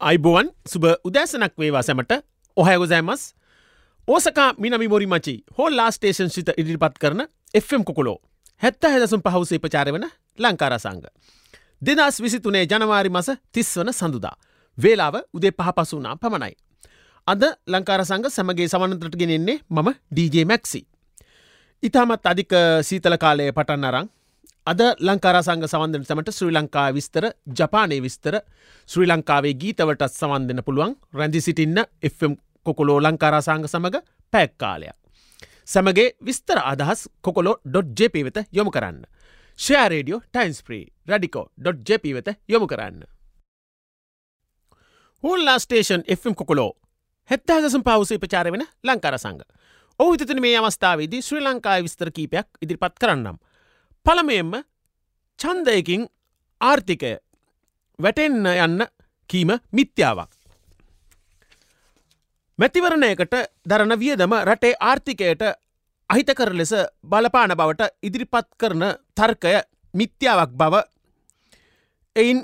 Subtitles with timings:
[0.00, 2.12] අයිබෝවන් සුබ උදෑසනක් වේවා සැමට
[2.56, 3.22] ඔහැගොසෑමස්
[4.08, 7.22] ඕසකා මිනමි මොරිමචි හෝ ලා ස්ටේෂන් සිත ඉදිරිපත් කරන
[7.60, 8.14] Fම් කොකොලෝ
[8.62, 10.06] හැත්ත හැදසුම් පහුසේ ප්‍රචාර වන
[10.38, 11.02] ලංකාරසංග.
[11.82, 14.36] දෙදස් විසිතුනේ ජනවාරි මස තිස් වන සඳුදා.
[14.78, 16.54] වේලාව උදේ පහ පසුනා පමණයි.
[17.26, 20.86] අද ලංකාරසංග සමගේ සමනතරට ගෙනෙන්නේ මම DJ මැක්සි.
[21.82, 24.08] ඉතාමත් අධික සීතල කාලය පටන් අරං
[24.66, 27.24] අද ලංකාරසංග සවන්දන සමට ශ්‍රී ලංකා විස්තර
[27.58, 28.34] ජපානය විස්තර
[28.88, 32.34] ශ්‍රී ලංකාවේ ගීතවටත් සවන්දන පුළුවන් රැඳි සිටින්න Fම්
[32.66, 34.02] කොකොලෝ ලංකාරාසංග සමඟ
[34.32, 34.96] පැක්කාලයක්.
[35.64, 39.00] සමගේ විස්තර අදහස් කොකොලෝ.ජප වෙත යොමු කරන්න.
[39.58, 43.00] ෂයාරේඩියෝ ටයින්ස්ප්‍රී රඩිකෝ.ජප වෙත යොමු කරන්න.
[45.24, 46.72] හෝල්ලා ස්ටේෂන් Fම් කොකොලෝ
[47.30, 49.40] හෙත්තහදසම් පවසේ ප්‍රචාර වෙන ලංකාර සංග.
[50.00, 53.38] ඔහු හිතන මේ අවස්ථාවේදී ශ්‍රී ලංකායි විස්තර කීපයක් ඉදිරිපත් කරන්නම්.
[54.08, 54.52] පළමයෙන්ම
[55.38, 56.04] චන්දයකින්
[56.60, 57.10] ආර්ථිකය
[57.98, 58.84] වැටෙන්න යන්න
[59.30, 60.30] කීම මිත්‍යාවක්.
[62.58, 63.34] මැතිවරණයකට
[63.68, 65.42] දරන වියදම රටේ ආර්ථිකයට
[66.10, 66.72] අහිතකර ලෙස
[67.04, 68.84] බලපාන බවට ඉදිරිපත් කරන
[69.14, 69.52] තර්කය
[69.94, 70.80] මිත්‍යාවක් බව
[72.16, 72.40] එයින්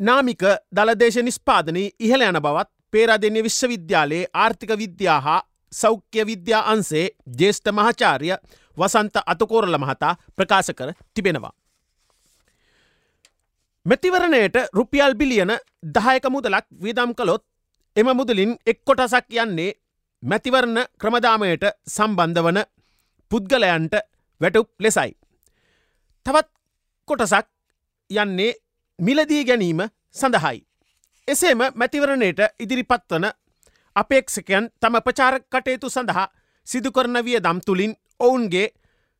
[0.00, 5.40] නාමික දළදේශ නිස්පාදනී ඉහළ යන බවත් පේරාදෙන්ය විශ්වවිද්‍යාලයේ ආර්ථික විද්‍යා හා
[5.72, 7.06] සෞඛ්‍ය විද්‍යා අන්සේ
[7.38, 8.36] ජේෂ්ඨ මහාචාරය
[8.76, 11.52] වසන්ත අතකෝරල මහතා ප්‍රකාශ කර තිබෙනවා.
[13.86, 15.52] මැතිවරණයට රුපියල් බිලියන
[15.94, 17.42] දහයක මුදලක් විදම් කළොත්
[17.96, 19.72] එම මුදලින් එක් කොටසක් යන්නේ
[20.22, 22.58] මැතිවරණ ක්‍රමදාමයට සම්බන්ධ වන
[23.30, 23.94] පුද්ගලයන්ට
[24.40, 25.10] වැටුප් ලෙසයි.
[26.26, 26.48] තවත්
[27.08, 27.46] කොටසක්
[28.10, 28.52] යන්නේ
[28.98, 29.80] මිලදී ගැනීම
[30.12, 30.58] සඳහයි.
[31.28, 33.26] එසේම මැතිවරණයට ඉදිරිපත් වන
[33.96, 36.26] අපේක්ෂකයන් තම ප්‍රචාරක කටයුතු සඳහා
[36.66, 38.66] සිදුකරන විය දම් තුළින් ඔවුන්ගේ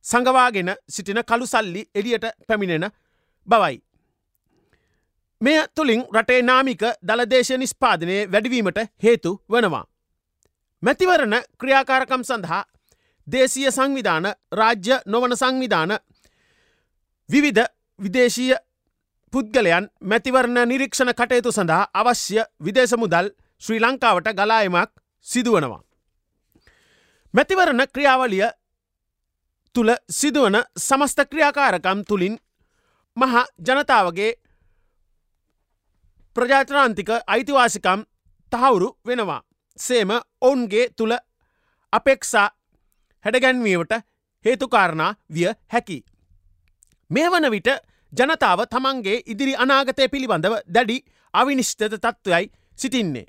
[0.04, 2.86] සඟවාගෙන සිටින කළු සල්ලි එලියට පැමිණෙන
[3.48, 3.76] බවයි.
[5.40, 9.84] මෙය තුළින් රටේ නාමික දළදේශ නිස්පාදනය වැඩවීමට හේතු වනවා.
[10.82, 12.64] මැතිවරණ ක්‍රියාකාරකම් සඳහා
[13.26, 15.92] දේශීය සංවිධාන රාජ්‍ය නොවන සංවිධාන
[17.28, 17.66] විවිධ
[17.98, 18.56] විදේශීය
[19.32, 23.30] පුද්ගලයන් මැතිවරණ නිරීක්ෂණ කටයුතු සඳහා අවශ්‍ය විදේශ මුදල්
[23.62, 24.90] ශ්‍රී ලංකාවට ගලායමක්
[25.26, 25.82] සිදුවනවා.
[27.34, 28.48] මැතිවරණ ක්‍රියාවලිය
[29.74, 32.38] තුළ සිදුවන සමස්ත ක්‍රියාකාරකම් තුළින්
[33.16, 33.34] මහ
[33.66, 34.32] ජනතාවගේ
[36.36, 38.00] ප්‍රජාත්‍රාන්තික අයිතිවාසිකම්
[38.52, 39.42] තහවුරු වෙනවා.
[39.78, 40.10] සේම
[40.40, 41.14] ඔවුන්ගේ තුළ
[41.92, 42.48] අපෙක්සා
[43.24, 43.92] හැඩගැන්වීමට
[44.44, 45.98] හේතුකාරණා විය හැකි.
[47.10, 47.68] මේ වන විට
[48.12, 50.98] ජනතාව තමන්ගේ ඉදිරි අනාගතය පිළිබඳව දැඩි
[51.34, 53.26] අවිනිශ්්ඨත තත්ත්වයයි සිටින්නේ.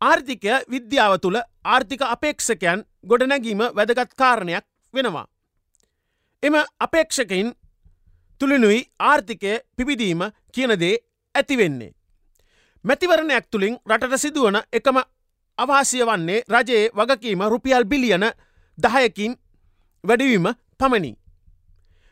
[0.00, 5.26] ආර්ථිකය විද්‍යාව තුළ ආර්ථික අපේක්ෂකයන් ගොඩනැගීම වැදගත් කාරණයක් වෙනවා.
[6.42, 7.54] එම අපේක්ෂකයින්
[8.40, 10.20] තුළිනුයි ආර්ථිකය පිබිදීම
[10.52, 10.96] කියනදේ
[11.34, 11.92] ඇතිවෙන්නේ.
[12.84, 14.98] මැතිවරණයක් තුළින් රටට සිදුවන එකම
[15.58, 18.24] අවාසිය වන්නේ රජයේ වගකීම රුපියල් බිලියන
[18.78, 19.36] දහයකින්
[20.04, 20.46] වැඩවීම
[20.78, 21.12] පමණි.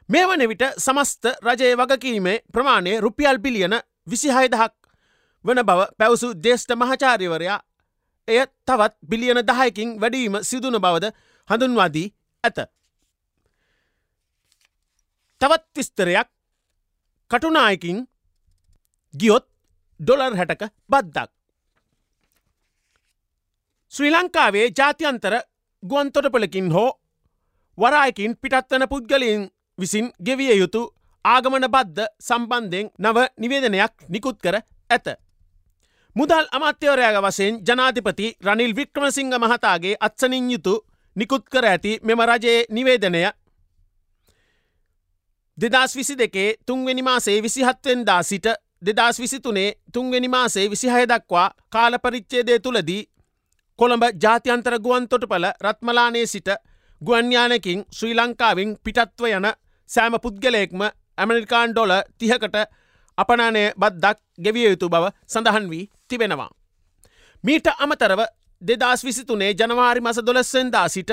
[0.08, 3.74] මේ වන විට සමස්ත රජයේ වගකීමේ ප්‍රමාණය රුපියල් බිලියන
[4.10, 4.74] විසිහයදහක්
[5.44, 7.60] වන බව පැවසු දේෂ්ට මහචාරිවරයා
[8.28, 11.12] එය තවත් බිලියන දහයකින් වැඩීම සිදුන බවද
[11.48, 12.08] හඳුන්වාදී
[12.44, 12.58] ඇත.
[15.44, 16.28] තවත් විස්තරයක්
[17.30, 17.98] කටුනායකින්
[19.14, 19.44] ගියොත්
[20.00, 21.30] ඩොලර් හැටක බද්දක්.
[23.92, 25.34] ශ්‍රී ලංකාවේ ජාත්‍යන්තර
[25.82, 26.90] ගුවන්තොටපලකින් හෝ
[27.78, 29.44] වරායකින් පිටත්වන පුද්ගලයින්
[29.78, 30.82] විසින් ගෙවිය යුතු
[31.24, 34.56] ආගමන බද්ධ සම්බන්ධයෙන් නව නිවේදනයක් නිකුත් කර
[34.90, 35.06] ඇත.
[36.16, 40.74] මුදල් අමාත්‍යවරයාග වසයෙන් ජනාධිපති රනිල් වික්‍රමසිංහ මහතාගේ අත්සනින් යුතු
[41.16, 43.24] නිකුත් කර ඇති මෙම රජයේ නිවේදනය
[45.58, 48.46] දෙදස් විසි දෙකේ තුන්වෙනි මාසේ විසිහත්වෙන්දා සිට
[48.86, 53.02] දෙදස් විසිතුනේ තුන්වෙනි මාසේ විසිහය දක්වා කාලපරිච්චේදය තුළදී
[53.78, 56.48] කොළඹ ජාත්‍යන්තර ගුවන් තොටුපල රත්මලානේ සිට
[57.02, 59.46] ගුවන්්‍යානකින් ශ්‍රී ලංකාවින් පිටත්ව යන
[59.90, 60.82] සෑම පුද්ගලයෙක්ම
[61.18, 62.56] ඇමරිකාන් ඩොල තිහකට
[63.18, 66.50] අපනානය බද්දක් ගෙවිය යුතු බව සඳහන් වී තිබෙනවා.
[67.44, 68.20] මීට අමතරව
[68.62, 71.10] දෙදස් විසිතුනේ ජනවාරි මස දොලස්සෙන්දා සිට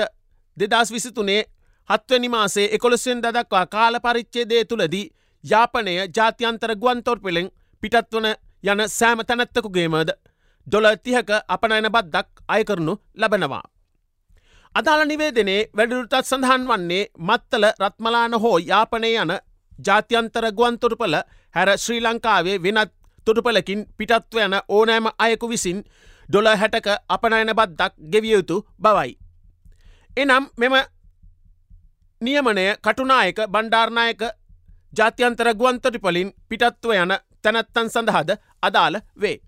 [0.56, 1.42] දෙදස් විසිතුනේ
[1.90, 5.06] හත්වනි මාසේ එකොළොස්සෙන් දදක්වා කාල පරිච්චේදේ තුළදී
[5.44, 7.50] යාපනය ජාත්‍යන්තර ගුවන්තොර් පෙළෙන්
[7.82, 8.28] පිටත්වන
[8.64, 10.12] යන සෑම තැනැත්තකුගේමද
[10.66, 13.64] ඩොල තිහක අපනයන බද්දක් අයකරනු ලබනවා.
[14.74, 19.32] අදාළ නිවේදනේ වැඩිරුටත් සඳහන් වන්නේ මත්තල රත්මලාන හෝ යාපනය යන
[19.78, 21.16] ජාත්‍යන්තර ගුවන්තොටුපල
[21.54, 22.92] හැර ශ්‍රී ලංකාවේ වෙනත්
[23.26, 25.84] තොටුපලකින් පිටත්ව යන ඕනෑම අයකු විසින්
[26.28, 29.18] ඩොල හැටක අපනයන බද්දක් ගෙවියයුතු බවයි.
[30.16, 30.74] එනම් මෙම
[32.22, 34.22] නියමනය කටුනායක බණ්ඩාර්නායක
[34.92, 38.30] ජාත්‍යන්තර ගුවන්තොටිපලින් පිටත්ව යන තැනැත්තන් සඳහාද
[38.62, 39.38] අදාළ වේ.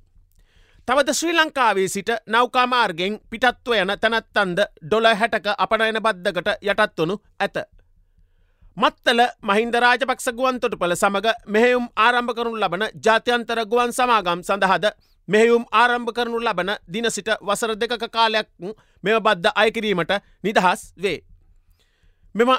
[0.88, 7.56] තවද ශ්‍රී ලංකාවේ සිට නෞකාමාර්ගෙන් පිටත්ව යන තැනත්තන්ද ඩොල හැටක අපනයන බද්ධකට යටත් වනු ඇත.
[8.76, 14.90] මත්තල මහින්ද රාජපක්ෂ ගුවන්තොටුපල සමඟ මෙහෙයුම් ආරම්භ කරුණු ලබන ජාත්‍යන්තර ගුවන් සමාගම් සඳහද
[15.28, 18.48] මෙහෙයුම් ආරම්භ කරනු ලබන දින සිට වසර දෙකක කාලයක්
[19.04, 20.12] මෙම බද්ධ අයකිරීමට
[20.42, 21.20] නිදහස් වේ.
[22.34, 22.50] මෙම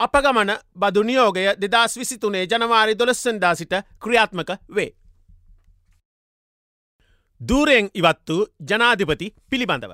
[0.00, 4.90] අපගමන බදු නියෝගය දෙදස් විසිතුනේ ජනවාරි දොළස්සෙන්දා සිට ක්‍රියාත්මක වේ.
[7.40, 9.92] දූරයෙන් ඉවත් වූ ජනාධිපති පිළිබඳව.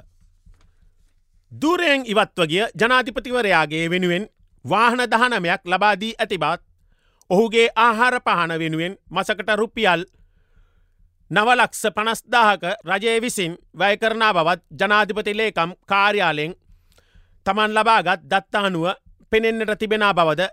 [1.52, 4.28] දූරයෙන් ඉවත්වගිය ජනාධිපතිවරයාගේ වෙනුවෙන්
[4.64, 6.62] වාහන දහනමයක් ලබාදී ඇති බත්
[7.30, 10.04] ඔහුගේ ආහාර පහන වෙනුවෙන් මසකට රුපියල්
[11.30, 16.54] නවලක්ෂ පනස්දාහක රජය විසින් වැයකරනා බවත් ජනාධිපති ලේකම් කාර්යාලෙන්
[17.46, 18.86] තමන් ලබාගත් දත්තානුව
[19.34, 20.48] පෙනෙන්නට තිබෙනා බවද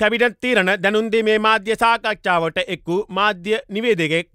[0.00, 4.28] කැබිටත් තීරණ දැනුන්දේ මේ මාධ්‍ය සාකච්ඡාවට එක් වූ මාධ්‍ය නිවේදගෙක්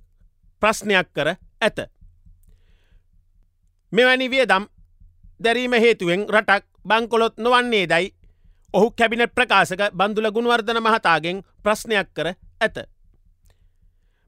[0.61, 1.27] ප්‍රශ්නයක් කර
[1.61, 1.77] ඇත.
[3.91, 4.65] මෙවැනි වියදම්
[5.39, 8.07] දැරීම හේතුවෙන් රටක් බංකොලොත් නොවන්නේ දයි
[8.73, 12.27] ඔහු කැබිනට ප්‍රකාශක බන්දුල ගුණවර්ධන මහතාගෙන් ප්‍රශ්නයක් කර
[12.59, 12.77] ඇත.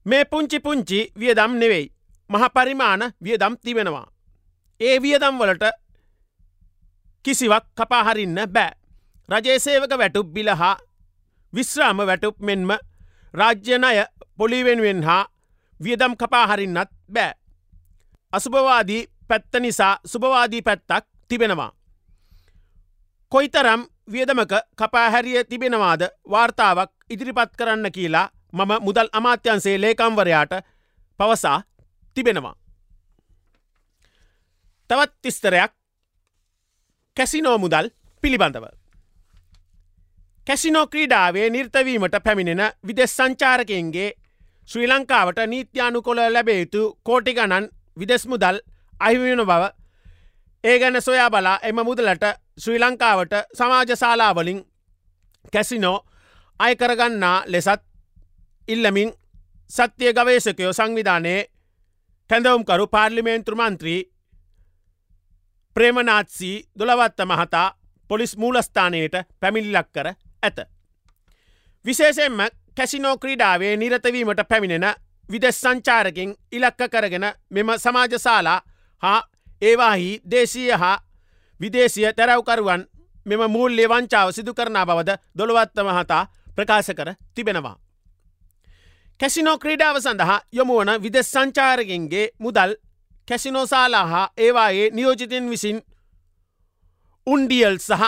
[0.05, 1.91] මේ පුංචි පුංචි වියදම් නෙවෙයි.
[2.29, 4.07] මහ පරිමාණ වියදම් තිබෙනවා.
[4.79, 5.65] ඒ වියදම් වලට
[7.25, 8.82] කිසිවක් කපාහරින්න බෑ.
[9.29, 10.77] රජේසේවක වැටුප් බිල හා
[11.53, 12.71] විශ්‍රාම වැටුප් මෙන්ම
[13.33, 14.05] රාජ්‍යනය
[14.37, 15.23] පොලිවෙනුවෙන් හා
[15.79, 17.33] වියදම් කපාහරින්නත් බෑ.
[18.33, 21.71] අසුභවාදී පැත්ත නිසා සුභවාදී පැත්තක් තිබෙනවා.
[23.31, 23.81] කොයිතරම්
[24.11, 30.53] වියදමක කපාහැරිය තිබෙනවාද වාර්තාවක් ඉදිරිපත් කරන්න කියලා මම මුදල් අමාත්‍යන්සේ ලේකම්වරයාට
[31.19, 31.61] පවසා
[32.13, 32.55] තිබෙනවා.
[34.89, 35.71] තවත් තිස්තරයක්
[37.17, 37.87] කැසිනෝ මුදල්
[38.23, 38.82] පිළිබඳව.
[40.47, 44.09] කැසිනෝ ක්‍රීඩාවේ නිර්තවීමට පැමිණෙන විදෙස් සංචාරකයන්ගේ
[44.69, 47.69] ශ්‍රී ලංකාවට නීත්‍යානුකොළ ලැබේයුතු කෝටි ගණන්
[47.99, 48.57] විදෙස් මුදල්
[48.99, 49.63] අහිවෙන බව
[50.63, 52.25] ඒ ගැන සොයා බලා එම මුදලට
[52.57, 54.59] ශ්‍රී ලංකාවට සමාජශාලාවලින්
[55.53, 55.97] කැසිනෝ
[56.59, 57.83] අයකරගන්නා ලෙසත්
[58.67, 59.13] ඉල්ලමින්
[59.69, 61.41] සත්‍යය ගවේශකයෝ සංවිධානයේ
[62.29, 64.01] කැඳවුම්කරු පාර්ලිමේන්ත්‍ර මන්ත්‍රී
[65.75, 67.67] ප්‍රේමනාත්සී දොළවත්ත මහතා
[68.09, 70.07] පොලිස් මූලස්ථානයට පැමිල්ලක් කර
[70.43, 70.57] ඇත.
[71.85, 72.39] විශේෂෙන්ම
[72.75, 74.87] කැසිනෝ ක්‍රීඩාවේ නිරතවීමට පැමිණෙන
[75.29, 78.61] විදෙස් සංචාරකින් ඉලක්ක කරගෙන මෙම සමාජශාලා
[79.03, 79.19] හා
[79.61, 80.97] ඒවාහි දේශීය හා
[81.59, 82.87] විදේශය තැරවකරුවන්
[83.25, 87.77] මෙම මූල්්‍ය වංචාව සිදු කරනා බවද දොළවත්ත මහතා ප්‍රකාශ කර තිබෙනවා.
[89.19, 92.73] කැසිනෝ ක්‍රීඩාව සඳහා යොමුවන විදෙස් සංචාරකින්ගේ මුදල්
[93.27, 95.77] කැසිනෝසාලා හා ඒවායේ නියෝජිතන් විසින්
[97.27, 98.03] උන්ඩියල් සහ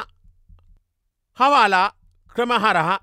[1.37, 1.87] හවාලා
[2.35, 2.99] ක්‍රමහරහා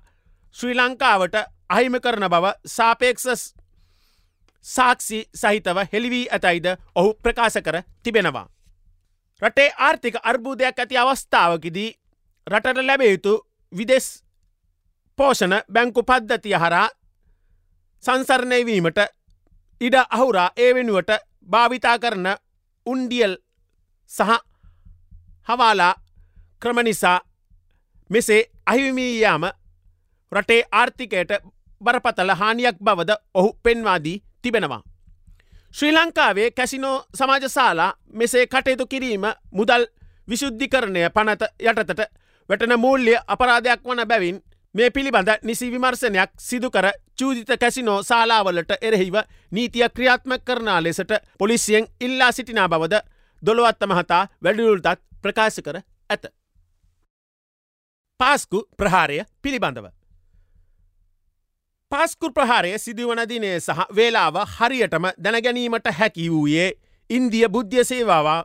[0.55, 1.35] ශ්‍රී ලංකාවට
[1.69, 3.43] අහිම කරන බව සාපේක්ෂ
[4.65, 8.47] සාක්ෂි සහිතව හෙළිවී ඇතයිද ඔහු ප්‍රකාශ කර තිබෙනවා.
[9.41, 11.89] රටේ ආර්ථික අර්බුදයක් ඇති අවස්ථාවකිදී
[12.47, 13.33] රටට ලැබේයුතු
[13.73, 14.07] විදෙස්
[15.17, 16.87] පෝෂණ බැංකු පද්ධතිය හරා
[18.03, 18.99] සංසරණයවීමට
[19.81, 21.11] ඉඩ අහුරා ඒ වෙනුවට
[21.47, 22.27] භාවිතා කරන
[22.85, 23.35] උන්ඩියල්
[24.11, 24.39] සහ
[25.47, 25.93] හවාලා
[26.61, 26.79] ක්‍රම
[28.13, 29.43] නිසා මෙසේ අහිවිමීයාම
[30.31, 31.31] රටේ ආර්ථිකයට
[31.81, 34.81] බරපතල හානියක් බවද ඔහු පෙන්වාදී තිබෙනවා.
[35.71, 39.85] ශ්‍රී ලංකාවේ කැසිනෝ සමාජශාලා මෙසේ කටයුතු කිරීම මුදල්
[40.29, 42.01] විශුද්ධිකරණය පනත යටතට
[42.49, 44.43] වැටන මූල්්‍ය අපරාධයක් වන බැවින්
[44.75, 46.87] මේ පිළිබඳ නිසි විමර්ශනයක් සිදුකර
[47.19, 49.15] චූදිත කැසිනෝ ශලාවලට එරෙහිව
[49.51, 53.01] නීතිය ක්‍රියාත්ම කරනා ලෙසට පොලිසියෙන් ඉල්ලා සිටිනා බවද
[53.45, 55.77] දොළොවත්ත මහතා වැඩියුල්ටත් ප්‍රකාශ කර
[56.09, 56.42] ඇත.
[58.23, 59.87] පාස්කු ප්‍රහාරය පිළිබඳව.
[61.91, 66.69] පාස්කු ප්‍රහාරය සිදුවන දිනේ සහ වේලාව හරියටම දැනගැනීමට හැකි වූයේ
[67.09, 68.39] ඉන්දිය බුද්ධ්‍ය සේවාවා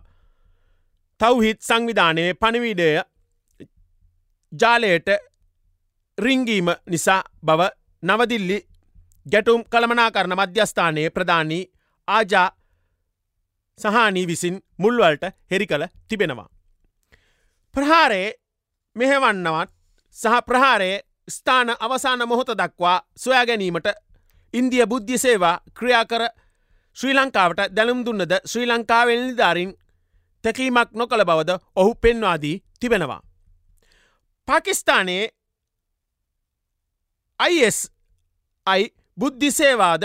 [1.20, 2.88] තවහිත් සංවිධානයේ පණවිඩය
[4.52, 5.08] ජාලයට
[6.18, 7.70] රිංගීම නිසා බව
[8.02, 8.58] නවදිල්ලි
[9.26, 11.62] ගැටුම් කළමනා කරන මධ්‍යස්ථානයේ ප්‍රධානී
[12.08, 12.48] ආජා
[13.78, 16.48] සහනී විසින් මුල්වලට හෙරි කළ තිබෙනවා.
[17.74, 18.28] ප්‍රහාරයේ
[18.96, 19.70] මෙහෙවන්නවත්
[20.16, 23.88] සහ ප්‍රහාරයේ ස්ථාන අවසාන මොහොත දක්වා සොයා ගැනීමට
[24.54, 26.24] ඉන්දිය බුද්ධ්‍ය සේවා ක්‍රියා කර
[26.96, 29.72] ශ්‍රී ලංකාවට දැනුම් දුන්නද ශ්‍රී ලංකාවෙල් නිධාරින්
[30.44, 33.20] තැකීමක් නොකළ බවද ඔහු පෙන්වාදී තිබෙනවා.
[34.48, 35.24] පාකිස්ථානයේ
[37.40, 37.78] අයිස්
[38.66, 40.04] අයි බුද්ධිසේවාද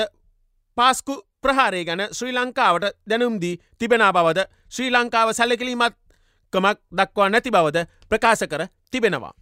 [0.78, 5.96] පාස්කු ප්‍රහාරය ගැන ශ්‍රී ලංකාවට දැනුම්දී තිබෙන බවද ශ්‍රී ලංකාව සැලකිලීමත්
[6.54, 9.34] කමක් දක්වා නැති බවද ප්‍රකාශ කර තිබෙනවා.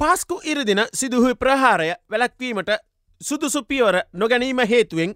[0.00, 2.70] පාස්කු ඉරදින සිදුහු ප්‍රහාරය වැලැක්වීමට
[3.20, 5.14] සුදුසු පියවර නොගැනීම හේතුවෙන්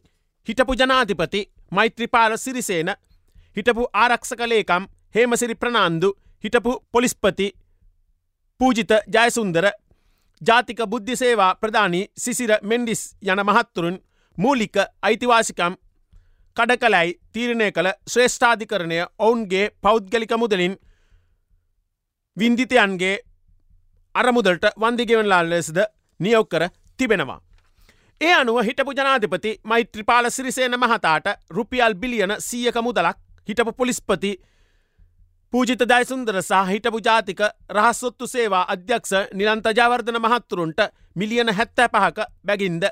[0.49, 2.90] හිටපු ජනාධිපති මෛත්‍රිපාල සිරිසේන
[3.56, 6.11] හිටපු ආරක්ෂ කලේකම් හේමසිරි ප්‍රනාන්දු
[6.44, 7.49] හිටපු පොලිස්පති
[8.61, 9.66] පූජිත ජයසුන්දර
[10.42, 14.00] ජාතික බුද්ධි සේවා ප්‍රධානී සිසිර මෙන්ඩිස් යන මහත්තුරුන්
[14.38, 15.75] මූලික අයිතිවාසිකම්
[16.57, 20.75] කඩ කලයි තීරණය කළ ශ්‍රේෂ්ඨාධිකරණය ඔවුන්ගේ පෞද්ගලික මුදලින්
[22.37, 23.14] වින්දිතයන්ගේ
[24.14, 25.78] අරමුදලට වන්දිගෙවන්ලා ලෙසද
[26.21, 27.40] නියොක් කර තිබෙනවා.
[28.21, 33.16] ඒ අනුව හිටපු ජනාධිපති මෛත්‍රිපාල සිරිසේන මහතාට රුපියල් බිලියන සියක මුදලක්
[33.49, 34.33] හිටපු පොලිස්පති
[35.52, 37.40] පූජිත දයිසුන්දර සහ හිටපු ජාතික
[37.71, 40.80] රහස්සොත්තු සේවා අධ්‍යක්ෂ නිලන්ත ජාවර්ධන මහත්තුරුන්ට
[41.14, 42.85] මිලියන හැත්තෑ පහක බැගින්ද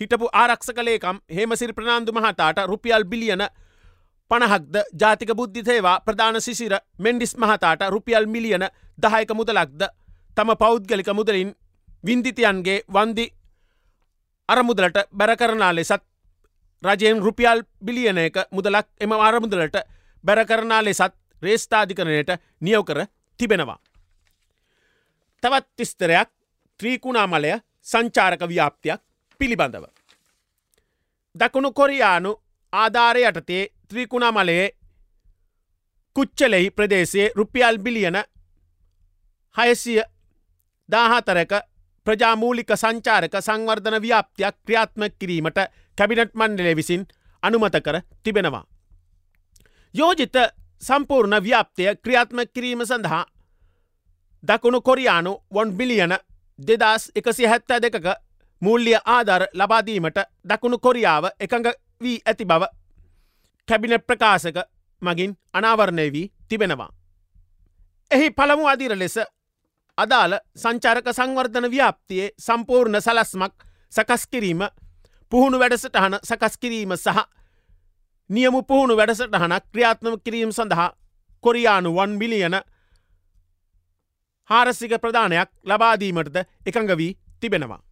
[0.00, 3.44] හිටපු ආරක්ෂ කලේකම් හෙමසිරි ප්‍රනාාන්දු මහතාට රුපියල් බිලියන
[4.30, 8.64] පණහක්ද ජාතික බුද්ධි සේවා ප්‍රධාන සිසිර මෙන්ඩිස් මහතාට රුපියල් මිලියන
[8.98, 9.82] දහයක මුදලක්ද
[10.36, 11.54] තම පෞද්ගලික මුදලින්
[12.04, 13.26] වින්දිතියන්ගේ වන්දි
[14.48, 16.04] අරමුදලට බැරකරනා ලෙසත්
[16.82, 19.76] රජයෙන් රුපියල් බිලියන එක මුදලක් එම අරමුදලට
[20.24, 23.06] බැරකරනා ලෙසත් රේස්ථාධිකරණයට නියවකර
[23.38, 23.78] තිබෙනවා.
[25.42, 26.28] තවත් තිස්තරයක්
[26.80, 27.52] ත්‍රීකුණාමලය
[27.82, 29.00] සංචාරක ව්‍යාප්තියක්
[29.40, 29.84] පිළිබඳව.
[31.34, 32.32] දකුණු කොරියානු
[32.72, 34.68] ආධාරය යටතේ ත්‍රීකුණාමලයේ
[36.16, 38.18] කුච්චලෙහි ප්‍රදේශයේ රුපියල් බිලියන
[39.56, 40.00] හයසිය
[40.88, 41.52] දාහතරක
[42.06, 45.58] ප්‍රජාමූලික සංචාරක සංවර්ධන ව්‍යාප්තියක් ක්‍රියාත්ම කිරීමට
[45.98, 47.06] කැබිනට් මණ්ඩලය විසින්
[47.42, 48.64] අනුමත කර තිබෙනවා.
[49.94, 50.36] යෝජිත
[50.82, 53.24] සම්පූර්ණ ව්‍යාප්තය ක්‍රියාත්ම කිරීම සඳහා
[54.42, 56.14] දකුණු කොරියානු වොන් බිලියන
[56.58, 58.06] දෙදස් එකසි හැත්තෑ දෙකක
[58.62, 62.62] මුල්ලිය ආධර ලබාදීමට දකුණු කොරියාව එකඟ වී ඇති බව
[63.68, 64.58] කැබිනට් ප්‍රකාශක
[65.02, 66.90] මගින් අනාවරණය වී තිබෙනවා.
[68.10, 69.18] එහි පළමු අදිර ලෙස
[69.98, 73.54] අදාළ සංචාරක සංවර්ධන ව්‍යාප්තියේ සම්පූර්ණ සලස්මක්
[73.92, 74.62] සකස්කිරීම
[75.32, 77.26] පුහුණු වැඩසටහන සකස්කිරීම සහ
[78.30, 80.90] නියමු පුහුණු වැඩසටහනක් ක්‍රියාත්නම කිරීම සඳහා
[81.44, 82.56] කොරියානු වන් බිලියන
[84.50, 86.36] හාරසික ප්‍රධානයක් ලබාදීමටද
[86.66, 87.87] එකඟ වී තිබෙනවා.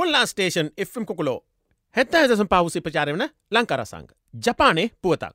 [0.00, 1.38] ඔල්ලා ස්ටේෂන් එම් කොකුලෝ
[1.94, 4.08] හැත්ත ඇදසම් පවසි ප්‍රචාරවන ලංකරසංග
[4.44, 5.34] ජපානය පුවතක්.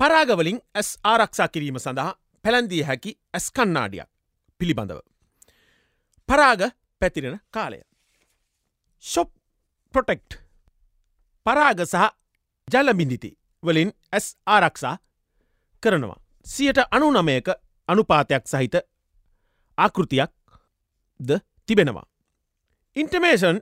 [0.00, 2.12] පරාගවලින් ඇස් ආරක්ෂා කිරීම සඳහා
[2.44, 4.08] පැළන්දිය හැකි ඇස් කන්නාඩියක්
[4.60, 5.00] පිළිබඳව.
[6.28, 6.62] පරාග
[7.00, 7.80] පැතිරෙන කාලය.
[9.04, 9.30] ශොප්
[9.94, 10.38] ප්‍රොටෙක්ට්
[11.46, 12.06] පරාග සහ
[12.68, 13.30] ජලබිඳිති
[13.62, 14.96] වලින් ඇස් ආරක්ෂා
[15.82, 16.20] කරනවා.
[16.46, 17.48] සියට අනු නමයක
[17.88, 18.74] අනුපාතයක් සහිත
[19.78, 20.32] ආකෘතියක්
[21.20, 21.30] ද
[21.66, 22.06] තිබෙනවා.
[22.96, 23.58] ඉන්ටමේෂන්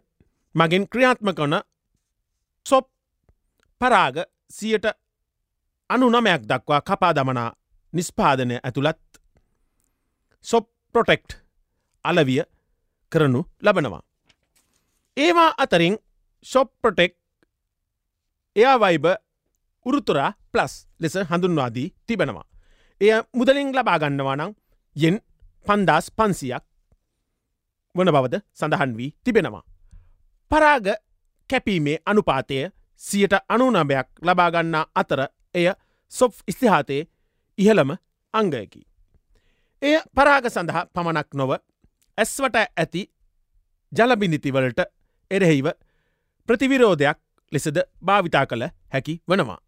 [0.55, 1.55] මගින් ක්‍රියාත්ම කන
[2.67, 2.87] සොප්
[3.81, 4.17] පරාග
[4.49, 4.87] සියට
[5.91, 7.51] අනු නමයක් දක්වා කපා දමනා
[7.93, 9.01] නිස්පාදනය ඇතුළත්
[10.45, 11.31] සොප් ප්‍රොටෙක්ට්
[12.05, 12.43] අලවිය
[13.13, 14.03] කරනු ලබනවා.
[15.17, 15.97] ඒවා අතරින්
[16.47, 17.13] ශොප් ප්‍රොටෙක්
[18.57, 19.07] එයා වයිබ
[19.87, 22.47] උරුතුරා ප්ලස් ලෙස හඳුන්වාදී තිබෙනවා.
[23.01, 24.53] එය මුදලින් ලබාගන්නවා නම්
[24.97, 25.17] යෙන්
[25.67, 26.65] පන්දස් පන්සියක්
[27.95, 29.63] වන බවද සඳහන් වී තිබෙනවා.
[30.51, 30.87] පරාග
[31.51, 32.57] කැපීමේ අනුපාතය
[33.01, 35.21] සියට අනුනභයක් ලබාගන්නා අතර
[35.55, 35.67] එය
[36.13, 37.09] සොෆ් ස්තිහාතයේ
[37.59, 37.91] ඉහළම
[38.35, 38.83] අංගයකි.
[39.83, 41.51] එය පරාග සඳහා පමණක් නොව
[42.19, 43.03] ඇස්වට ඇති
[43.93, 44.81] ජලබිඳිතිවලට
[45.31, 45.67] එරෙහිව
[46.49, 47.19] ප්‍රතිවිරෝධයක්
[47.53, 49.61] ලෙසද භාවිතා කළ හැකි වනවා.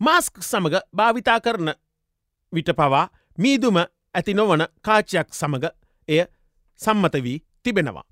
[0.00, 1.72] මාස්ක් සමග භාවිතා කරන
[2.52, 3.06] විට පවා
[3.38, 3.76] මීදුම
[4.14, 5.64] ඇති නොවන කාචයක් සමග
[6.08, 6.20] එය
[6.80, 8.06] සම්මත වී තිබෙනවා.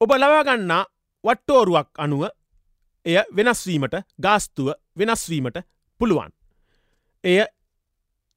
[0.00, 0.82] ඔබ ලවාගන්නා
[1.24, 2.22] වට්ටෝරුවක් අනුව
[3.06, 4.68] එය වෙනස්වීමට ගාස්තුව
[4.98, 5.56] වෙනස්වීමට
[6.00, 6.32] පුළුවන්.
[7.24, 7.38] එය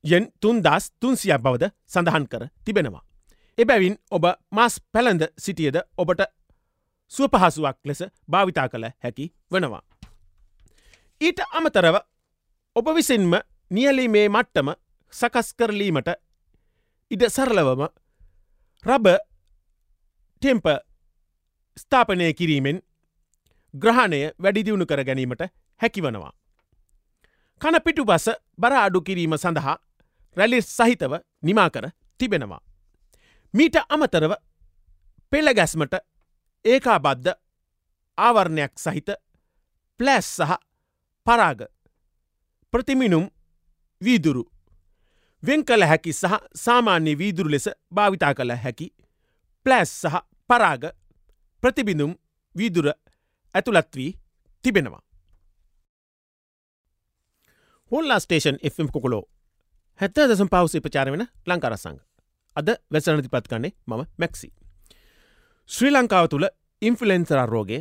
[0.03, 3.03] යෙන් තුන්දස් තුන්සියක් බවද සඳහන් කර තිබෙනවා.
[3.57, 6.21] එබැවින් ඔබ මස් පැළඳ සිටියද ඔබට
[7.11, 9.81] සුවපහසුවක් ලෙස භාවිතා කළ හැකි වනවා.
[11.21, 11.95] ඊට අමතරව
[12.75, 13.33] ඔබ විසින්ම
[13.71, 14.69] නියලීමේ මට්ටම
[15.13, 16.09] සකස් කරලීමට
[17.13, 17.81] ඉඩ සරලවම
[18.83, 19.07] රබ
[20.41, 20.67] ටෙම්ප
[21.77, 22.77] ස්ථාපනය කිරීමෙන්
[23.73, 25.43] ග්‍රහණය වැඩිදියුණු කර ගැනීමට
[25.81, 26.31] හැකිවනවා.
[27.61, 28.25] කන පිටු බස
[28.57, 29.77] බර අඩු කිරීම සඳහා
[30.37, 31.85] රැලිස් සහිතව නිමා කර
[32.19, 32.61] තිබෙනවා.
[33.53, 34.33] මීට අමතරව
[35.31, 35.93] පෙළගැස්මට
[36.65, 37.37] ඒකා බද්ධ
[38.17, 39.09] ආවරණයක් සහිත
[39.99, 40.57] ප්ලෑස් සහ
[41.27, 41.61] පරාග
[42.73, 43.25] ප්‍රතිමිනුම්
[44.01, 44.52] වීදුරු
[45.43, 48.87] වෙන් කළ හැකි සහ සාමාන්‍ය වීදුරු ලෙස භාවිතා කළ හැකි
[49.65, 50.15] ප්ලෑස් සහ
[50.49, 50.83] පරාග
[51.63, 52.13] ප්‍රතිබිඳුම්
[52.55, 52.87] වීදුර
[53.55, 54.11] ඇතුළත් වී
[54.63, 55.01] තිබෙනවා.
[57.91, 59.23] හොල්ලා ස්ටේෂන් එම් කොකොලෝ
[59.99, 61.99] හැත්ත දසම් පවස ප්‍රචාර වෙන ලංකාරසංග
[62.55, 64.47] අද වැසනති පත් කන්නේ මම මැක්සි.
[65.69, 66.47] ශ්‍රී ලංකාව තුළ
[66.81, 67.79] ඉන්ෆලෙන්සරා රෝගය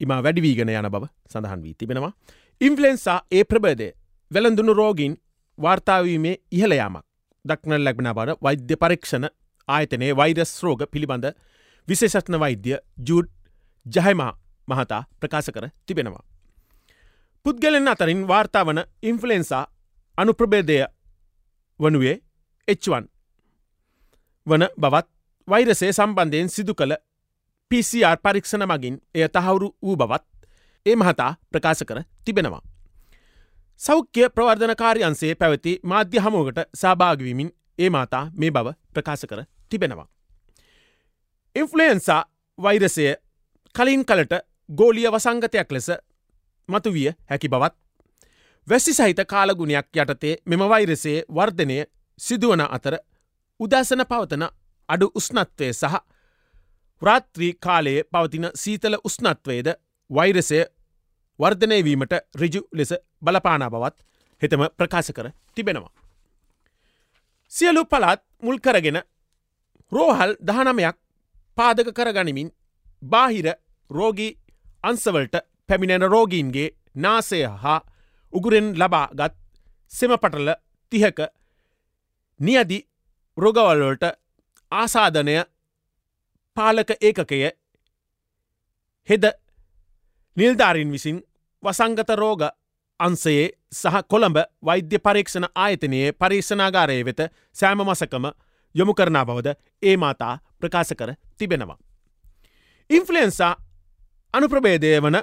[0.00, 2.12] ඉම වැඩිවීගෙන යන බව සඳහන් වී තිබෙනවා.
[2.60, 3.88] ඉන්ෆලෙන්සා ඒ ප්‍රබේදය
[4.30, 5.14] වෙළඳුණු රෝගීන්
[5.58, 7.04] වාර්තාාවීමේ ඉහළයාමක්
[7.44, 9.28] දක්නල් ලැබෙන බර වෛද්‍ය පරීක්ෂණ
[9.68, 11.26] ආයතනයේ වෛරස් රෝග පිළිබඳ
[11.88, 12.76] විශේෂත්න වෛද්‍ය
[13.08, 13.28] ජූඩ්
[13.86, 14.32] ජහමා
[14.68, 16.24] මහතා ප්‍රකාශ කර තිබෙනවා.
[17.46, 19.64] පුද්ගලෙන් අතරින් වාර්තාාවන ඉන්ෆලෙන්සා
[20.18, 20.78] අනුප්‍රබේදය
[21.80, 22.16] වනුවේ
[22.68, 23.04] H1
[24.46, 25.08] වන බවත්
[25.48, 26.94] වෛරසේ සම්බන්ධයෙන් සිදු කළ
[27.70, 30.24] PCR පරීක්ෂණ මගින් එය තහවුරු වූ බවත්
[30.86, 32.62] ඒ මහතා ප්‍රකාශ කර තිබෙනවා.
[33.80, 40.08] සෞඛ්‍ය ප්‍රවර්ධනකාරයන්සේ පැවති මාධ්‍ය හමුවකට සභාගවිමින් ඒ මාතා මේ බව ප්‍රකාශ කර තිබෙනවා.
[41.56, 42.22] ඉන්ෆලුවෙන්සා
[42.58, 43.06] වෛරසය
[43.74, 44.34] කලින් කලට
[44.72, 45.88] ගෝලිය වසංගතයක් ලෙස
[46.68, 47.74] මතුවිය හැකි බවත්
[48.66, 51.78] වැසි සහිත කාලගුණයක් යටතේ මෙම වෛරසයේ වර්ධනය
[52.20, 52.96] සිදුවන අතර
[53.60, 54.44] උදැසන පවතන
[54.88, 56.00] අඩු උස්නත්වය සහ
[57.02, 59.68] රාත්‍රී කාලයේ පවතින සීතල උස්නත්වයද
[60.10, 60.64] වෛරසය
[61.38, 63.96] වර්ධනයවීමට රිජු ලෙස බලපානා බවත්
[64.42, 65.92] හෙතම ප්‍රකාශ කර තිබෙනවා.
[67.52, 68.98] සියලු පලාත් මුල් කරගෙන
[69.92, 70.96] රෝහල් දහනමයක්
[71.58, 72.50] පාදක කරගනිමින්
[73.02, 73.46] බාහිර
[73.90, 74.32] රෝගී
[74.82, 75.36] අන්සවලට
[75.68, 77.80] පැමිණෙන රෝගීන්ගේ නාසය හා
[78.32, 79.34] උගුරෙන් ලබාගත්
[79.92, 80.48] සෙමපටල
[80.92, 81.18] තිහක
[82.40, 82.78] නියදි
[83.38, 84.04] රොගවල්වලට
[84.72, 85.36] ආසාධනය
[86.56, 87.40] පාලක ඒකකය
[89.08, 89.24] හෙද
[90.36, 91.22] නිල්ධාරින් විසින්
[91.62, 92.42] වසංගත රෝග
[93.00, 97.20] අන්සයේ සහ කොළඹ වෛද්‍ය පරීක්ෂණ ආයතනයේ පරීක්ෂණාගාරය වෙත
[97.52, 98.26] සෑම මසකම
[98.74, 101.78] යොමු කරනා බවද ඒ මාතා ප්‍රකාශ කර තිබෙනවා.
[102.90, 103.54] ඉන්ෆලන්සා
[104.34, 105.18] අනුප්‍රබේදය වන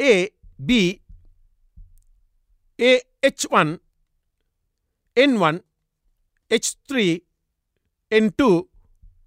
[0.00, 0.70] AB
[2.78, 3.78] AH1
[5.16, 5.56] N1
[6.50, 6.90] H3
[8.12, 8.48] N2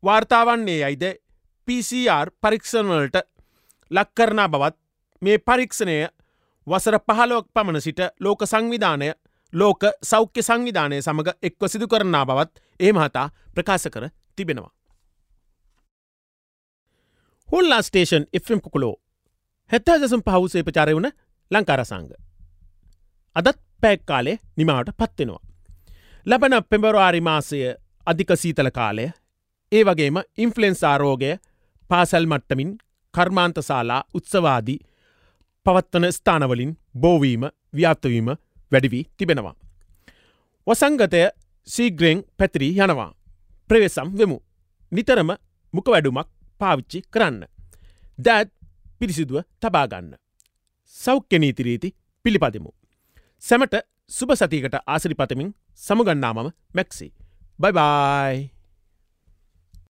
[0.03, 1.05] වාර්තාවන්නේ යයිද
[1.67, 3.34] PCR පරීක්ෂණවලට
[3.91, 4.75] ලක්කරනා බවත්
[5.21, 5.97] මේ පරීක්ෂණය
[6.67, 9.09] වසර පහලොක් පමණ සිට ලෝක සංවිධානය
[9.53, 14.71] ලෝක සෞඛ්‍ය සංවිධානය සමඟ එක්ව සිදු කරනා බවත් ඒ මහතා ප්‍රකාශ කර තිබෙනවා.
[17.49, 18.95] හොල්ලා ස්ටේෂන් එම් කුකුලෝ
[19.71, 21.11] හැත්තා දසම් පහුසේ ප්‍රචාරය වුණ
[21.51, 22.11] ලංකාරසංග.
[23.35, 25.43] අදත් පැක් කාලේ නිමාවට පත්වෙනවා.
[26.25, 27.59] ලබන පෙඹරවාරි මාසය
[28.07, 29.05] අධික සීතල කාලය
[29.71, 31.31] ඒ වගේම ඉන්ෆලෙන්න්සාරෝගය
[31.89, 32.71] පාසැල් මට්ටමින්
[33.15, 34.79] කර්මාන්තශාලා උත්සවාදී
[35.65, 37.43] පවත්වන ස්ථානවලින් බෝවීම
[37.75, 38.27] ව්‍යාප්තවීම
[38.71, 39.55] වැඩිවී තිබෙනවා.
[40.67, 41.21] වසංගතය
[41.67, 43.11] සීග්‍රෙන් පැතිරී යනවා.
[43.69, 44.37] ප්‍රවේසම් වෙමු.
[44.91, 45.29] නිතරම
[45.73, 46.29] මුක වැඩුමක්
[46.61, 47.43] පාවිච්චි කරන්න.
[48.19, 48.49] දෑත්
[48.99, 50.15] පිරිසිදුව තබාගන්න.
[50.95, 52.71] සෞඛ්‍යනීතිරීති පිළිපදිමු.
[53.41, 53.75] සැමට
[54.09, 57.13] සුභ සතියකට ආසිරිපතමින් සමුගන්නාමම මැක්සි.
[57.59, 58.54] බයිබයි!